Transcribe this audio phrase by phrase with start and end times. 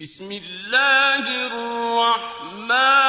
[0.00, 3.05] بسم الله الرحمن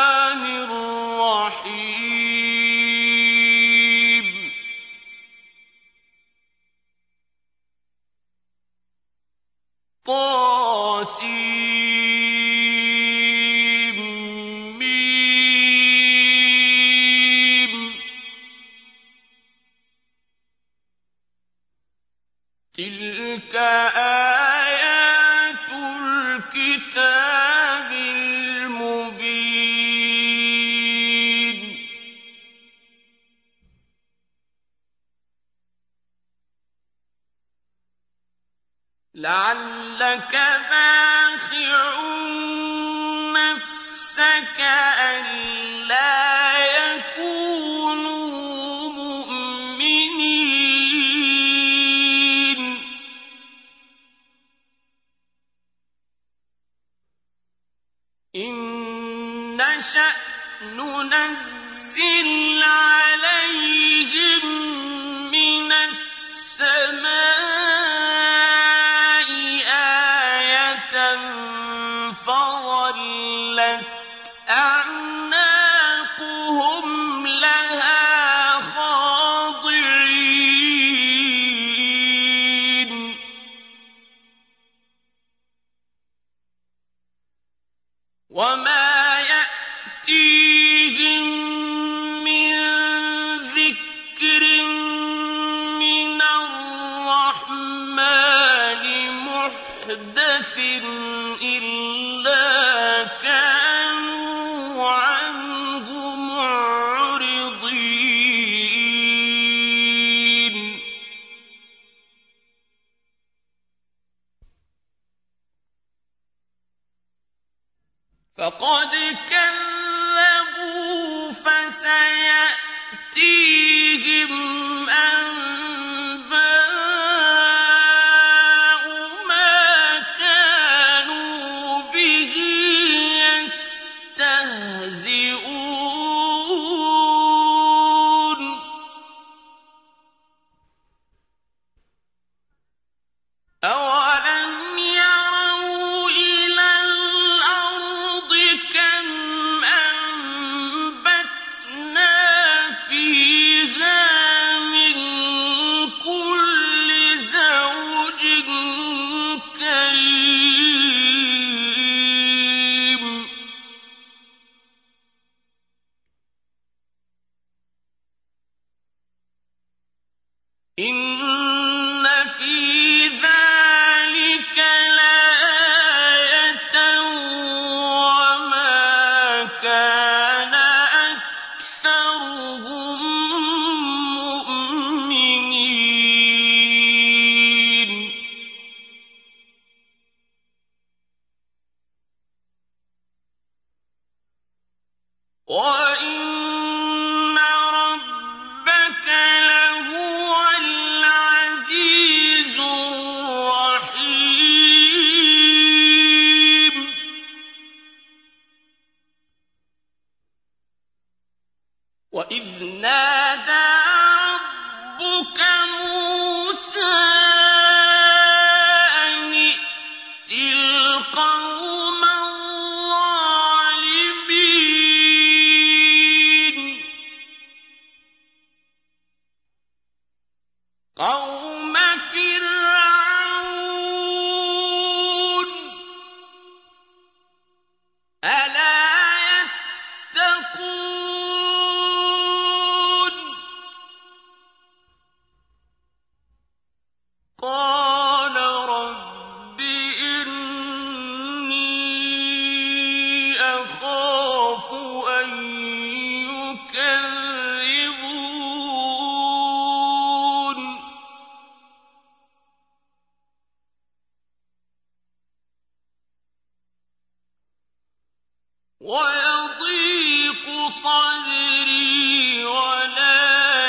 [268.87, 273.67] ويضيق صدري ولا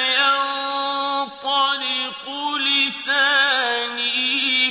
[0.79, 1.75] ينطلق
[2.87, 4.23] لساني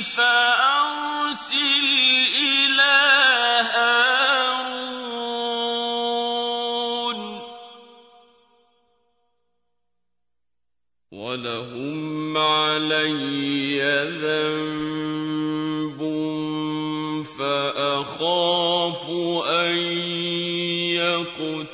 [0.02, 1.86] فأرسل
[2.34, 2.96] إلى
[3.74, 4.38] هارون.
[11.12, 13.80] ولهم علي
[14.22, 16.00] ذنب
[17.38, 19.04] فأخاف
[19.48, 19.87] أن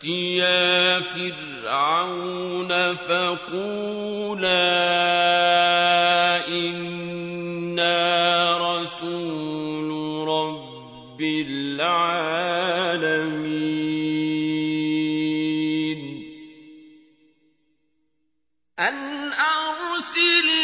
[0.00, 4.48] فَأْتِيَا فِرْعَوْنَ فَقُولَا
[6.48, 8.00] إِنَّا
[8.80, 9.90] رَسُولُ
[10.28, 12.40] رَبِّ الْعَالَمِينَ.
[18.80, 18.96] أَنْ
[19.32, 20.59] أَرْسِلْ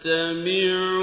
[0.00, 0.99] تستمعون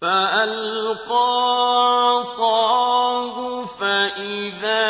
[0.00, 1.28] فألقى
[2.16, 4.89] عصاه فإذا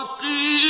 [0.00, 0.69] وقيل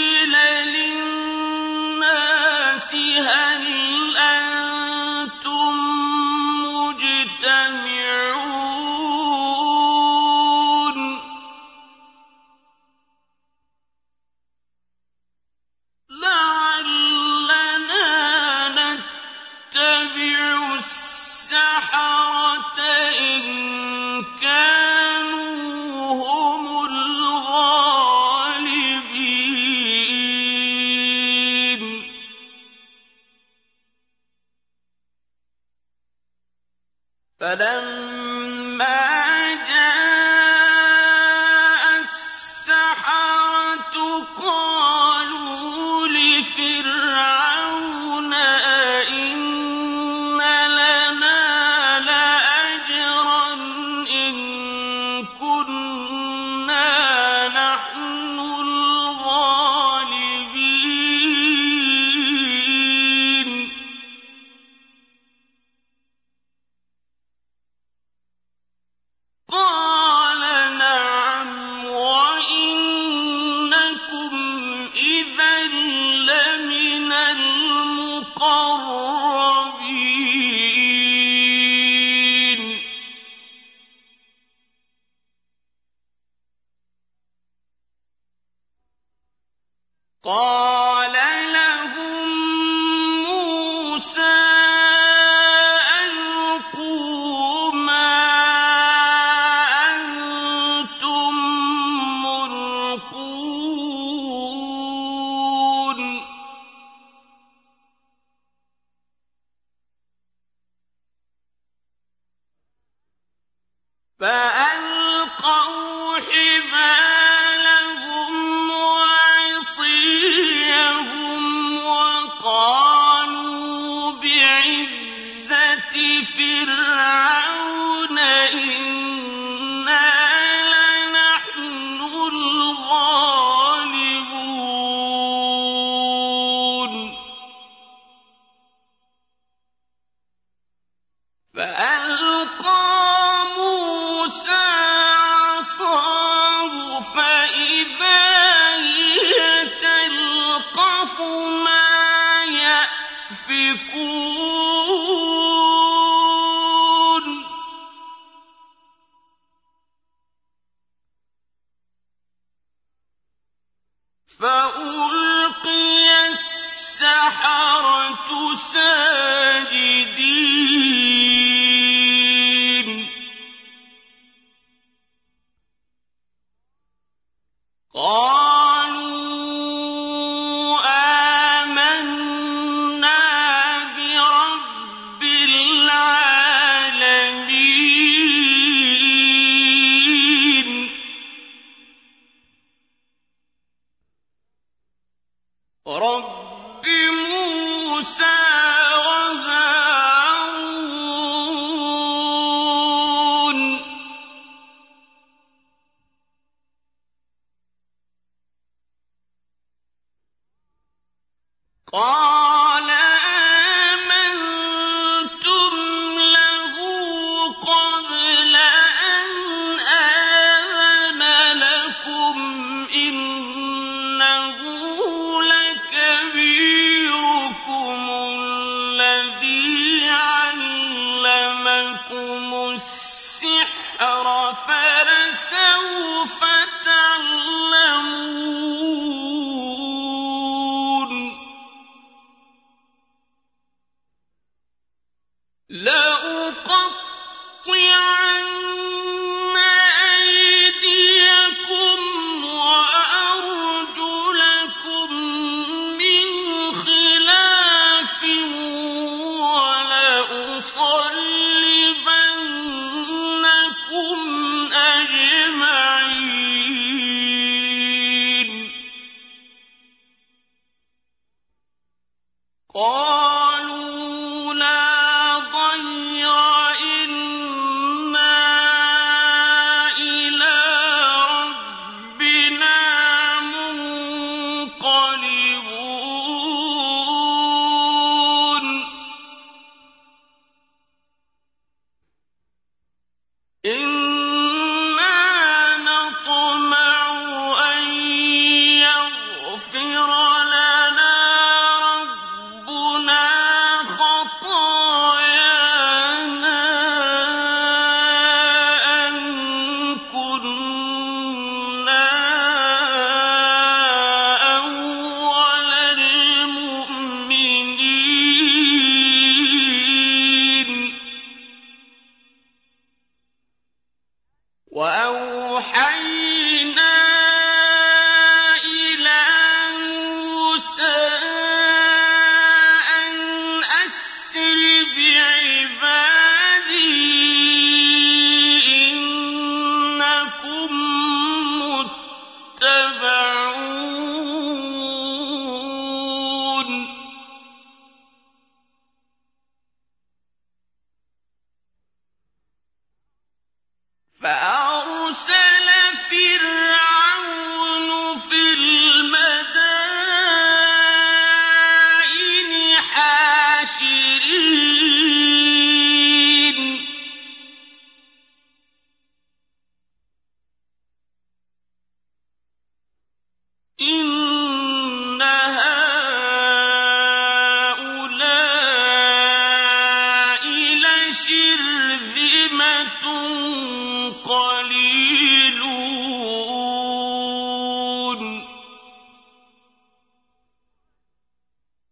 [126.30, 127.19] شِرْذِمَةٌ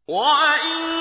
[0.09, 0.98] 我爱。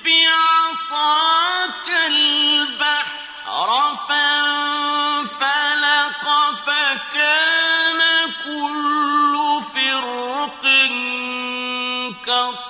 [0.05, 3.69] بعصاك البحر
[4.09, 5.43] فانفلق
[6.65, 8.01] فكان
[8.43, 9.33] كل
[9.73, 10.63] فرق
[12.25, 12.60] كطيب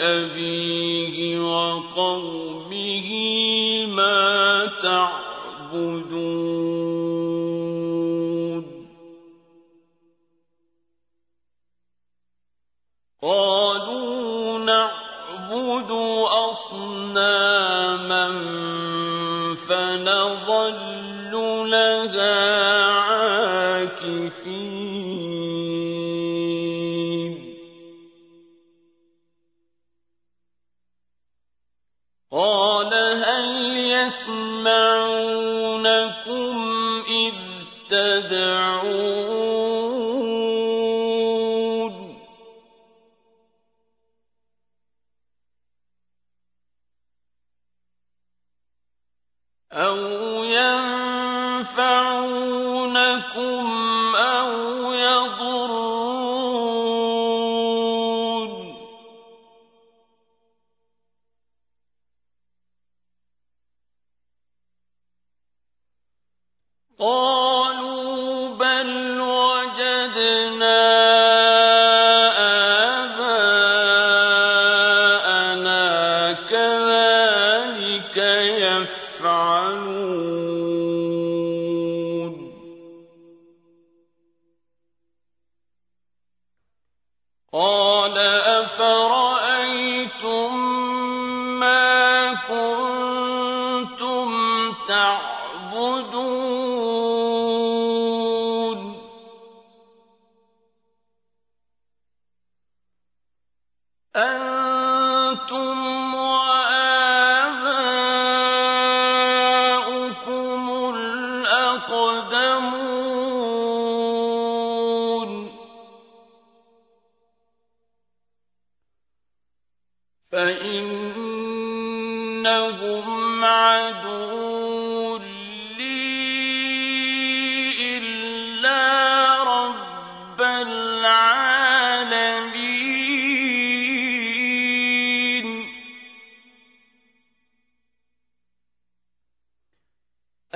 [0.00, 3.08] أَبِيهِ وَقَوْمِهِ
[3.86, 6.16] مَا تَعْبُدُونَ.
[13.22, 15.90] قَالُوا نَعْبُدُ
[16.50, 18.26] أَصْنَامًا
[19.68, 21.32] فَنَظَلُّ
[21.70, 22.36] لَهَا
[22.92, 24.75] عَاكِفِينَ.
[34.28, 35.86] يسمعونكم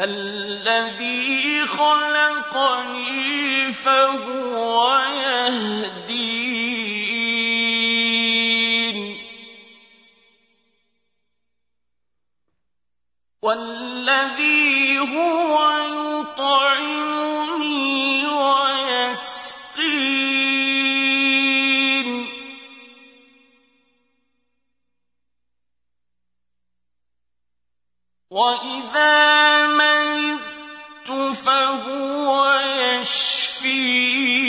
[0.01, 6.81] الذي خلقني فهو يهدين.
[13.43, 15.71] والذي هو
[16.21, 17.20] يطعم
[33.62, 34.39] فِي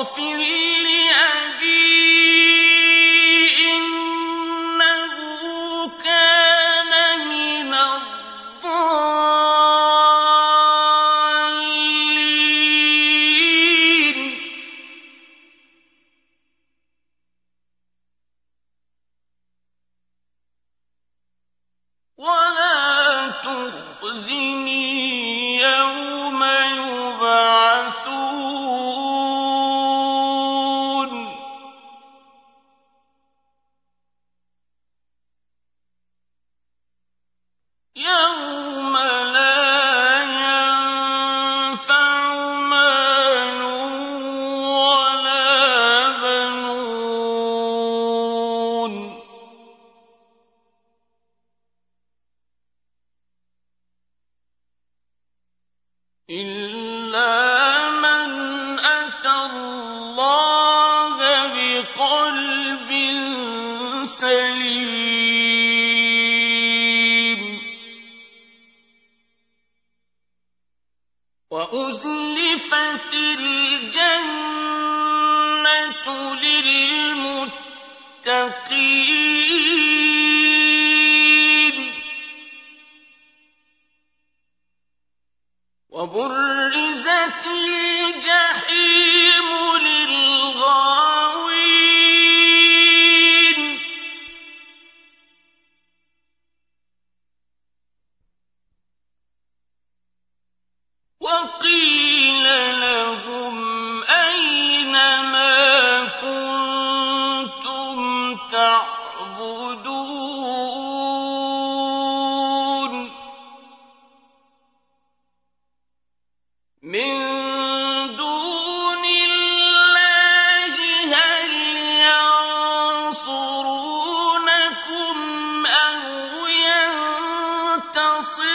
[0.00, 0.79] واغفر لي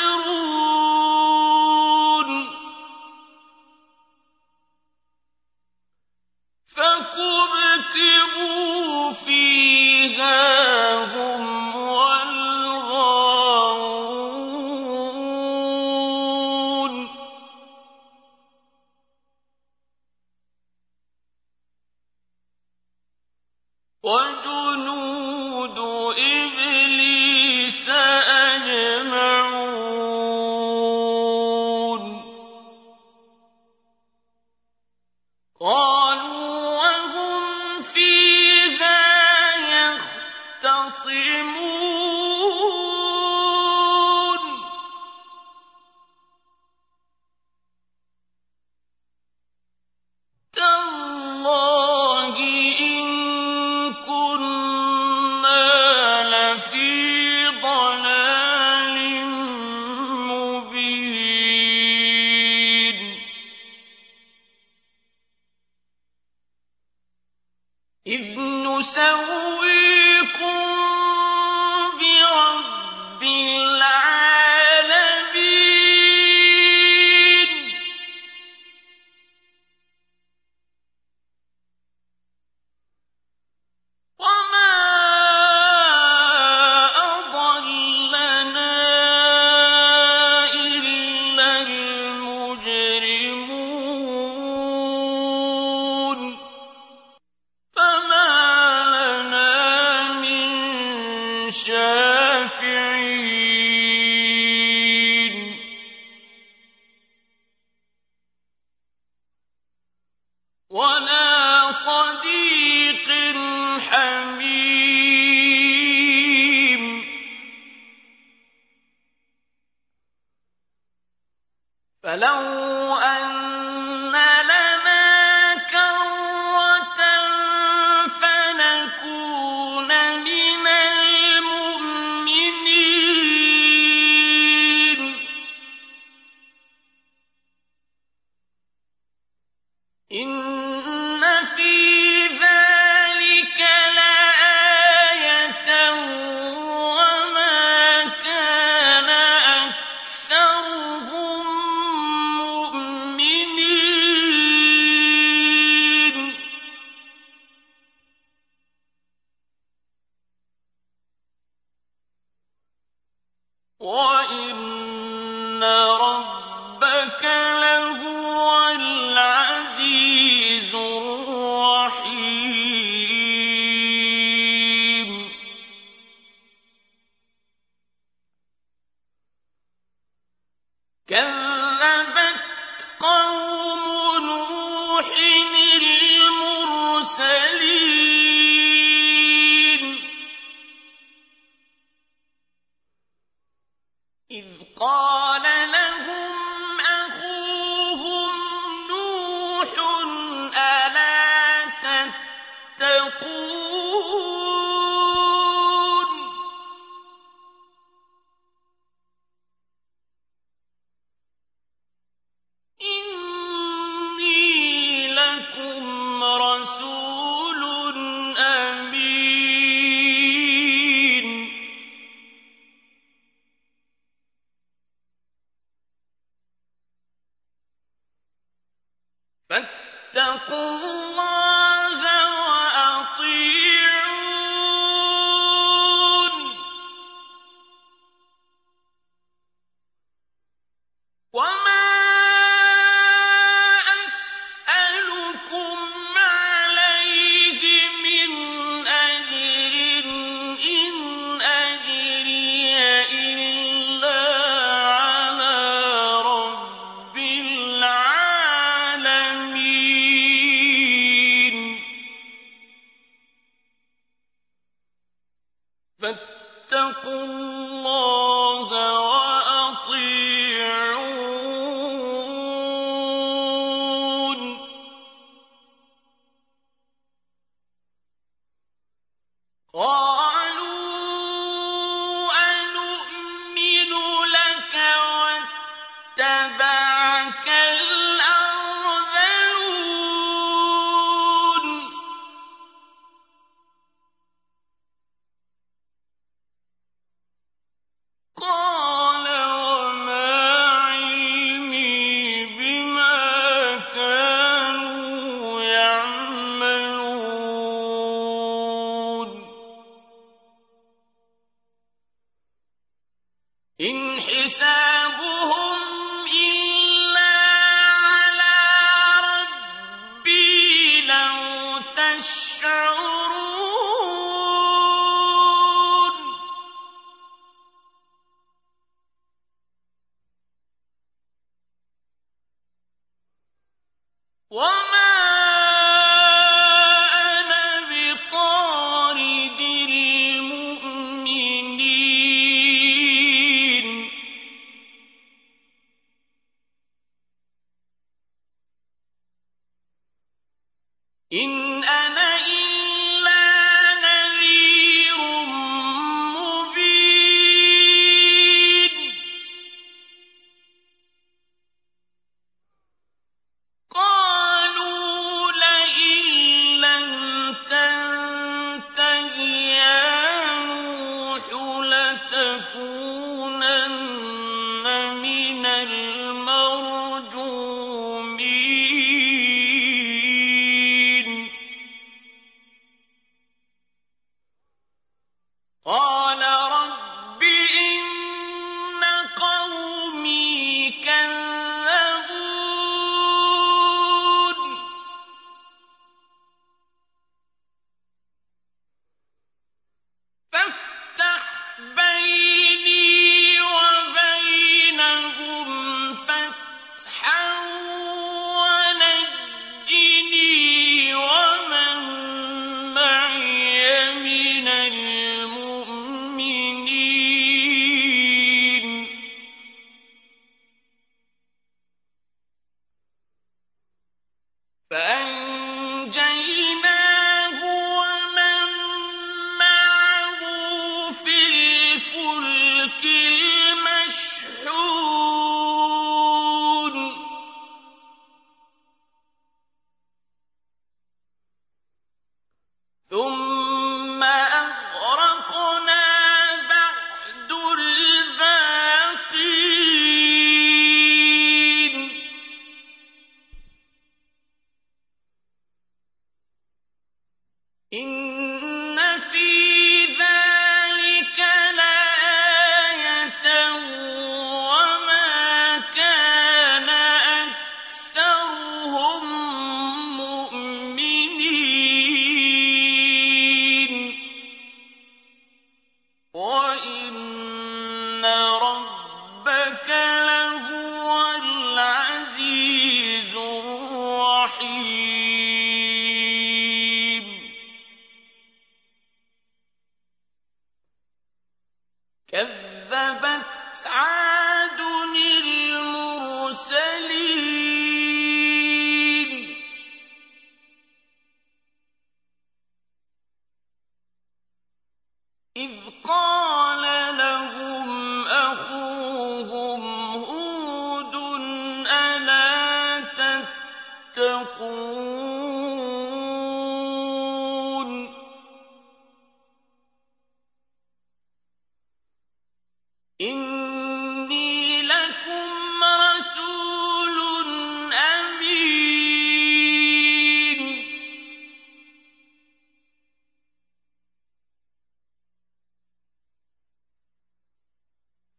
[0.05, 0.44] خير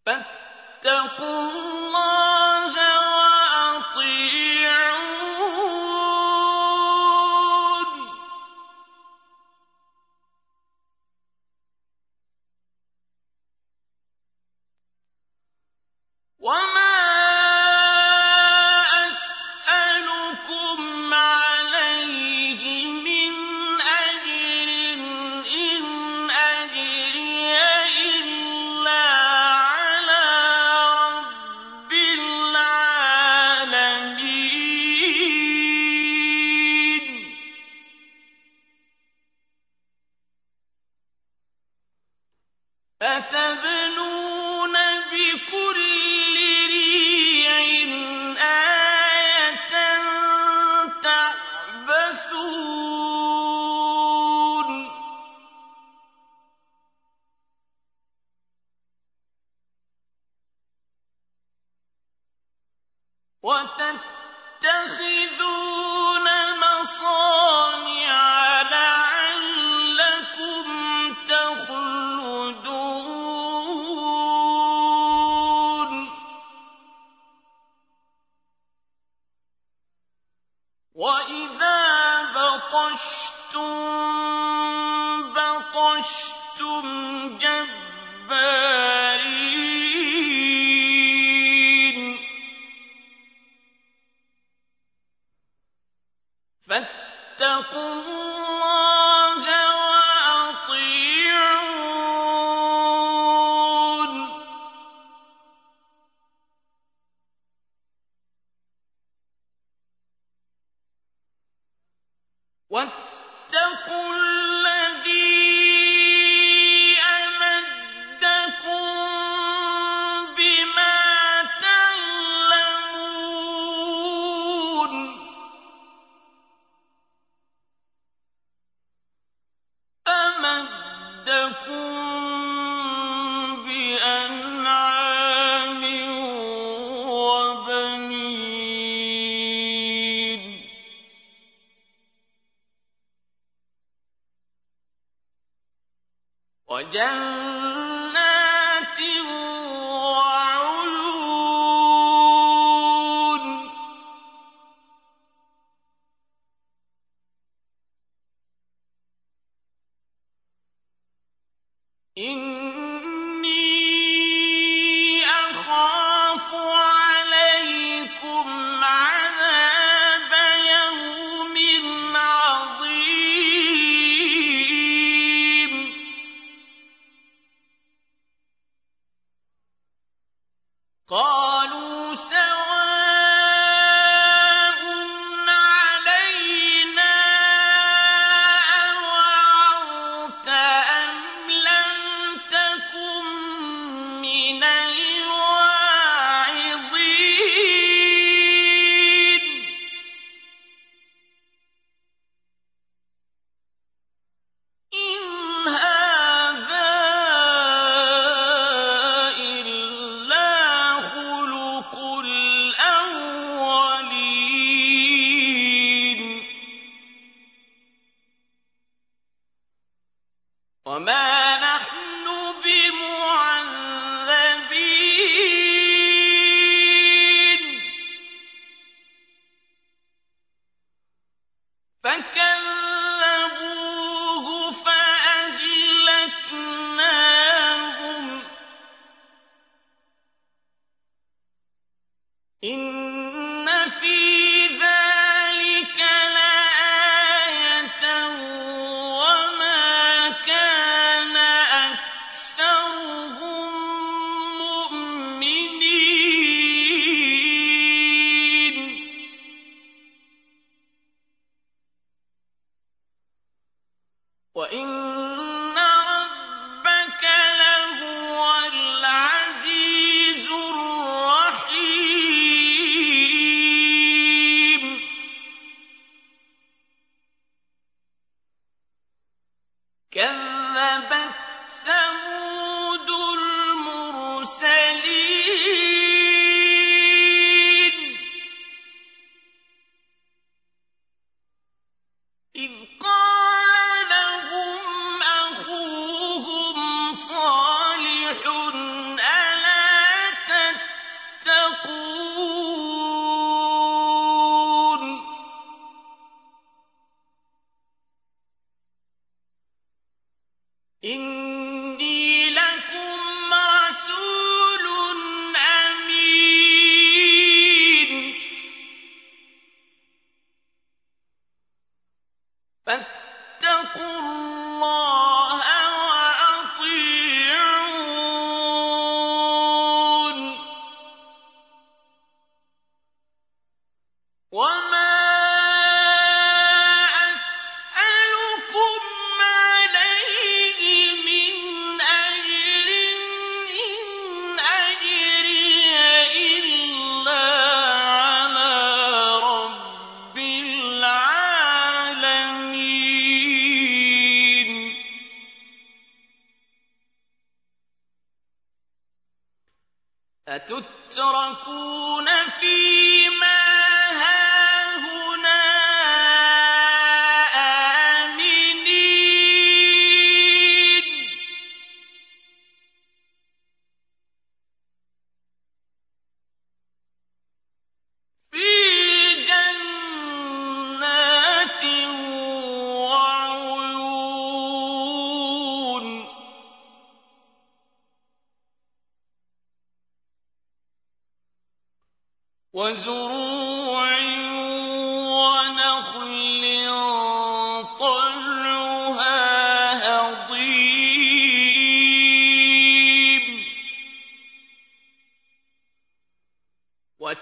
[0.07, 2.16] فَاتَّقُوا اللَّهَ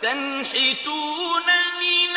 [0.05, 1.48] وَتَنْحِتُونَ
[1.80, 2.16] مِنَ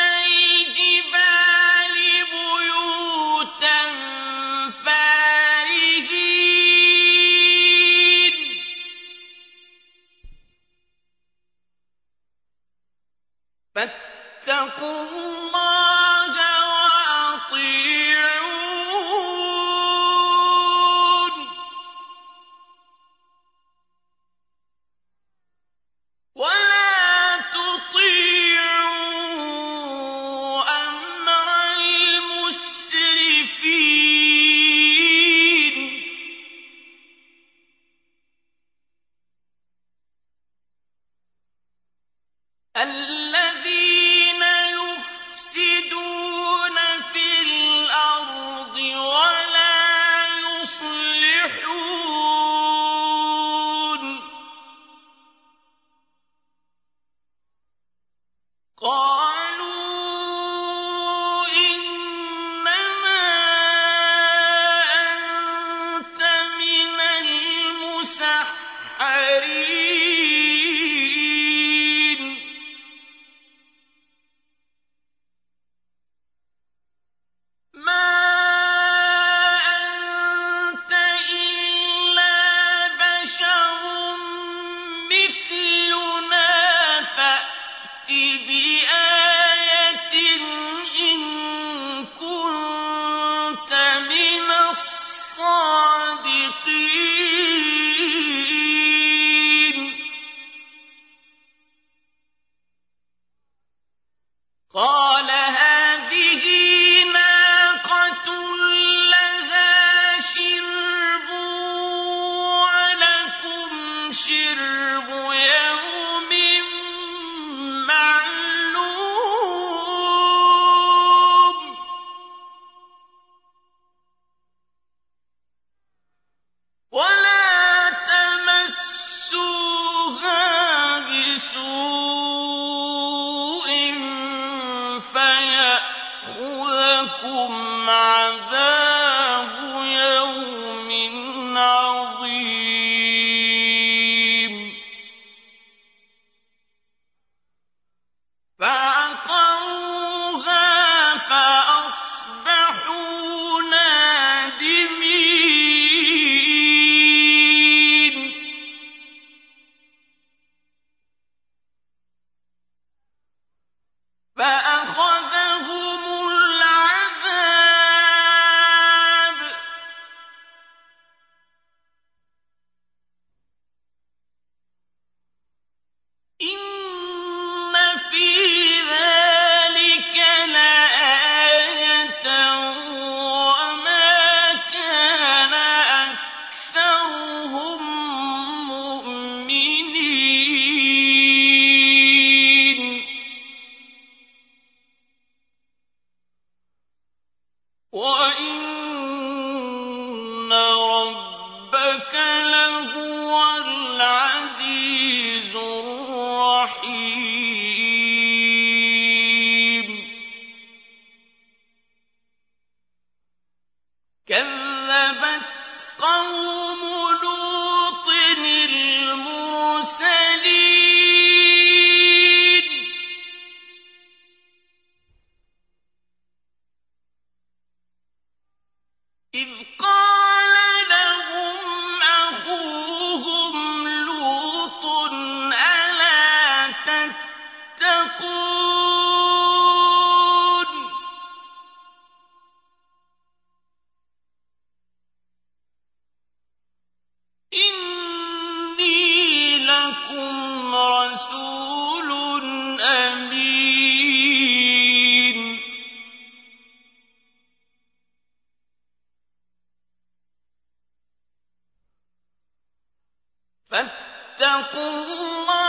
[263.70, 265.67] فَاتَّقُوا اللَّهَ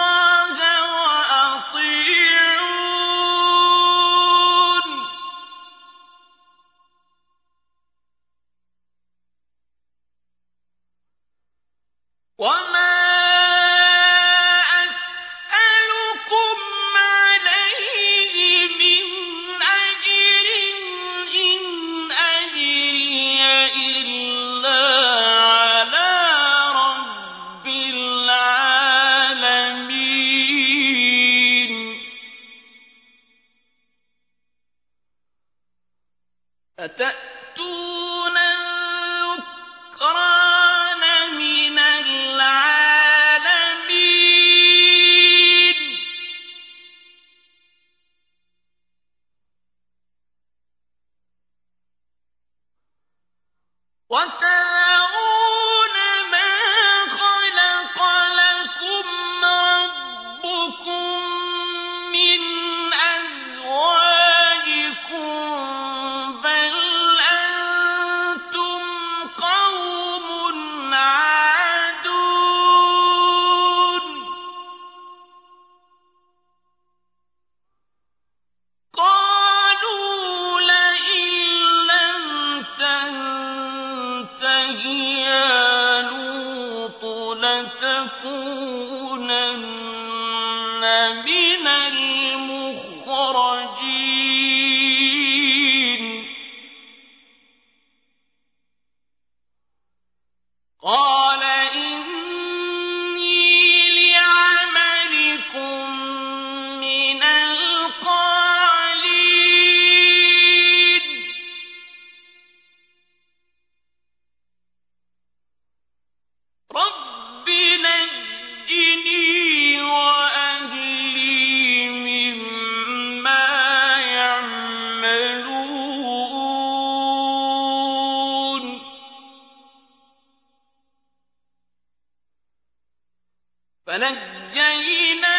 [133.89, 135.38] فنجيناه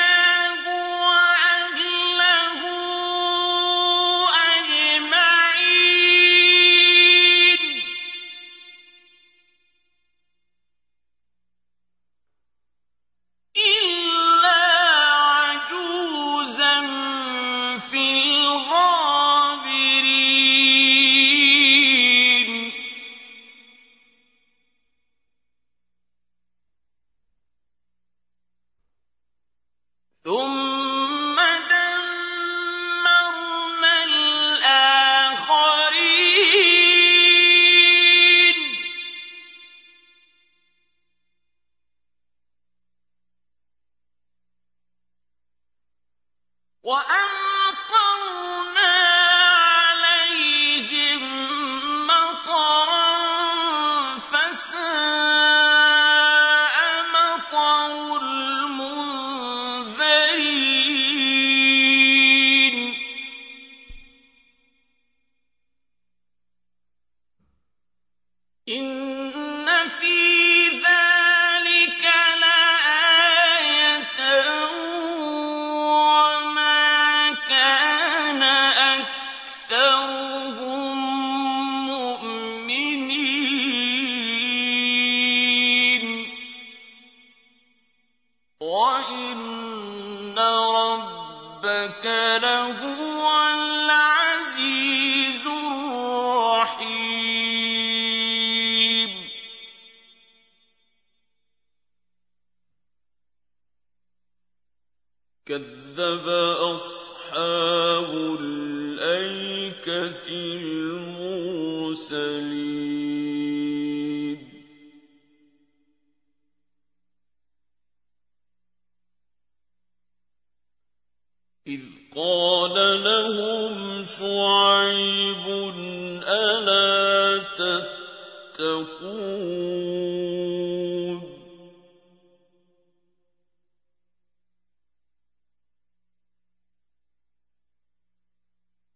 [128.55, 129.71] تتقون.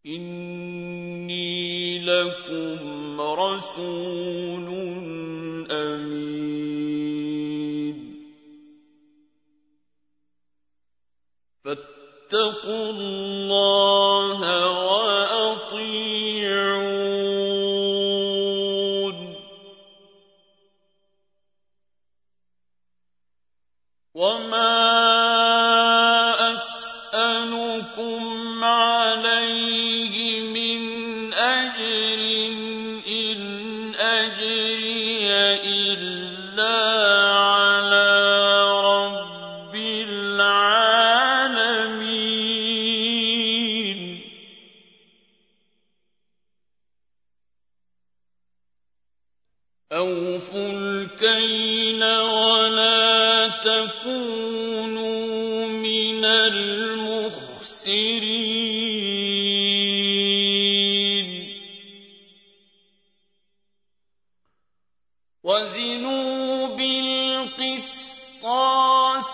[0.07, 1.55] إني
[2.05, 4.69] لكم رسول
[5.71, 6.45] أمين.
[11.65, 15.34] فاتقوا الله وأ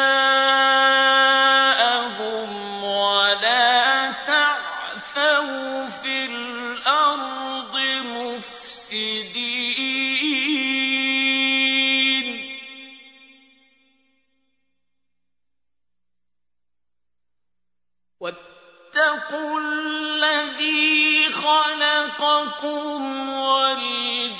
[22.63, 24.33] لكم والجبلة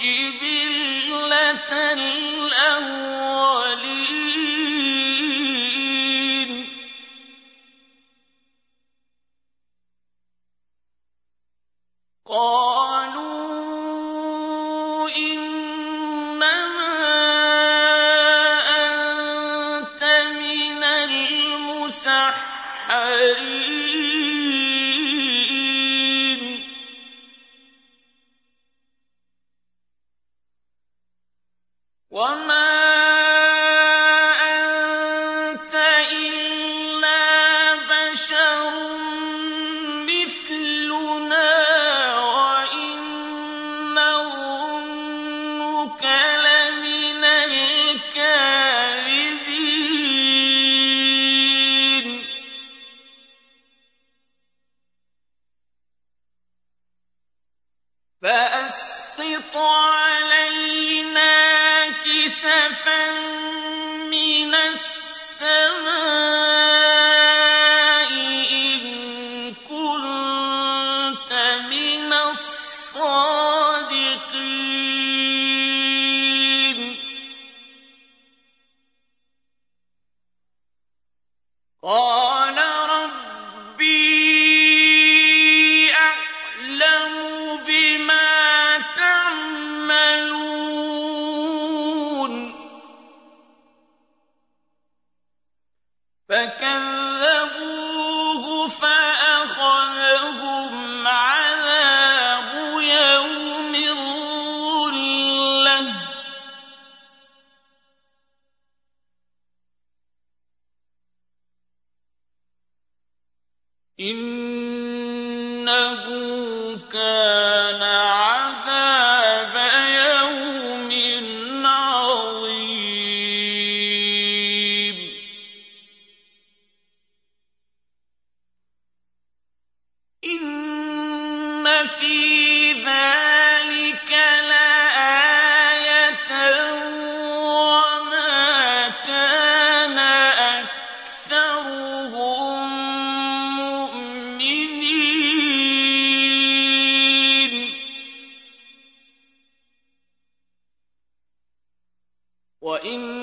[152.83, 153.22] وإن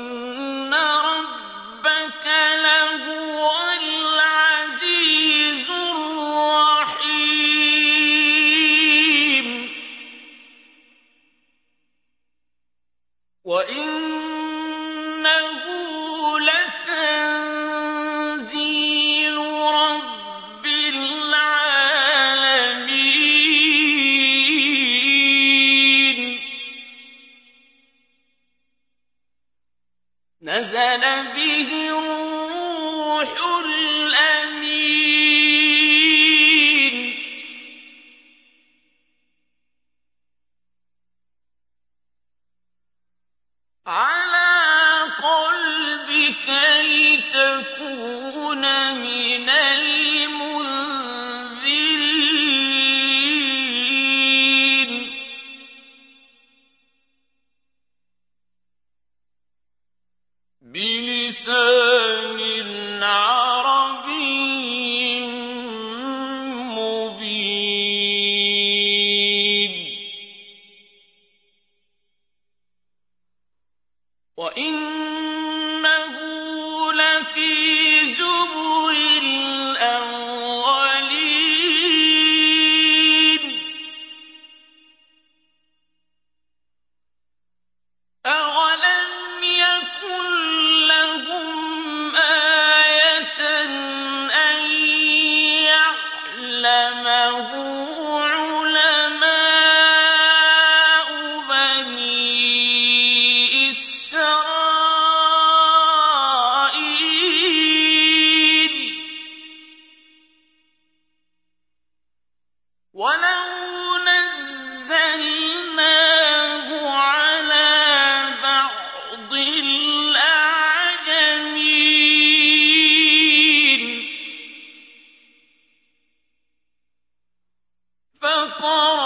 [128.22, 128.99] فقال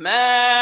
[0.00, 0.59] مَا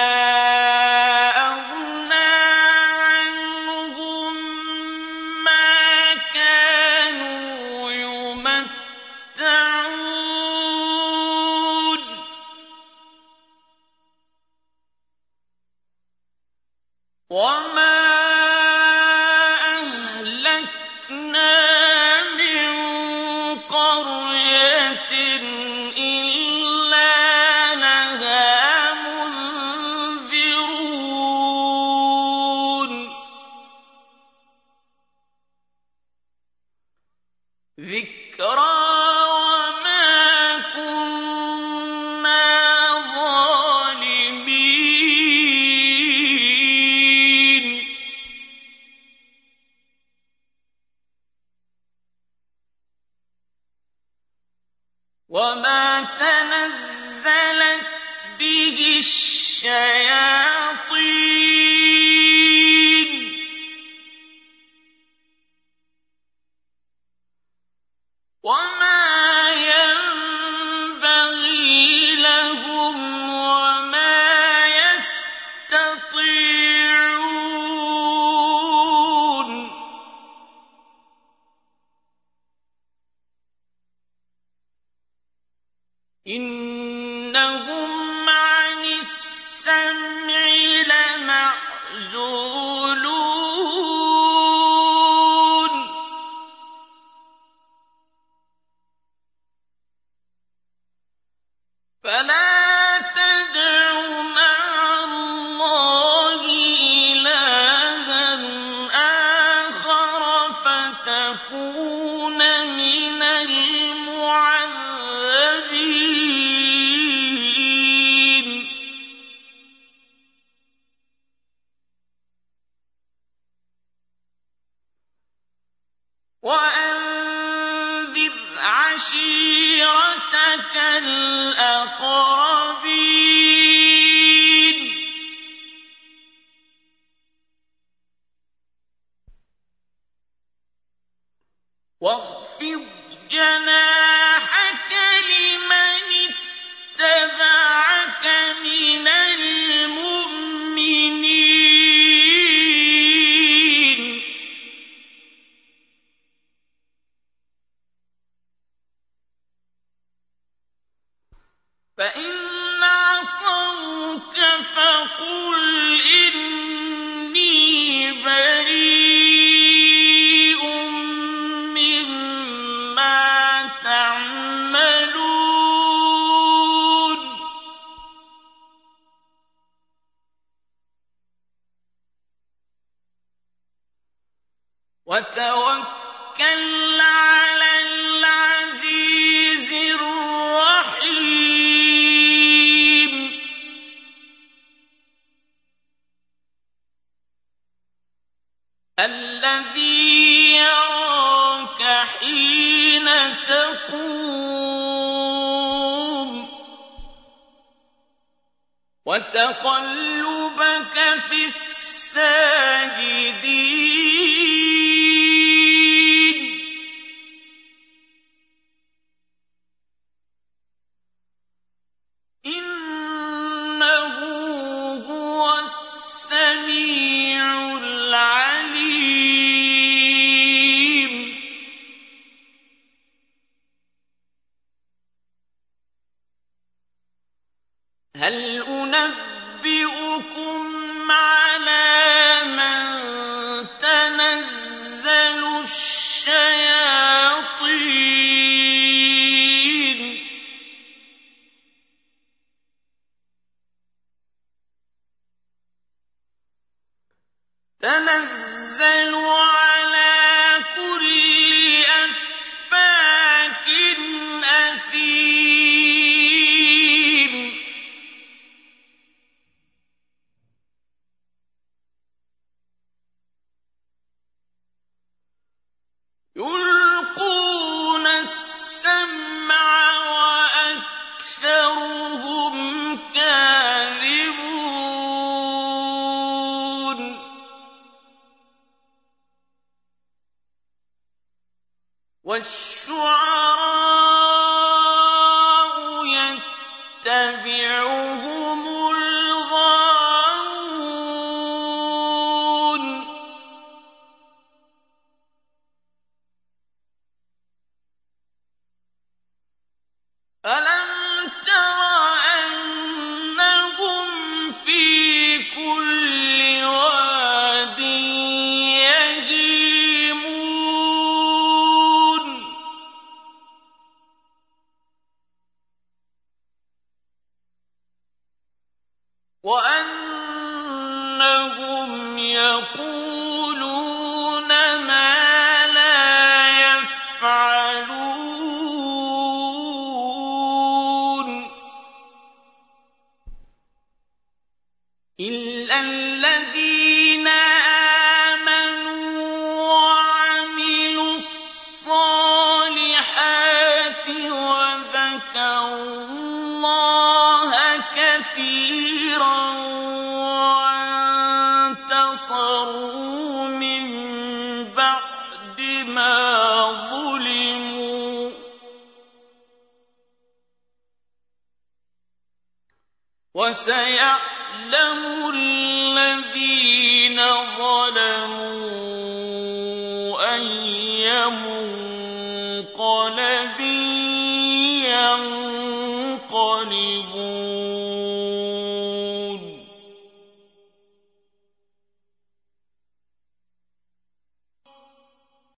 [128.19, 132.49] وَأَنذِرْ عَشِيرَتَكَ الْأَقْرَبِينَ.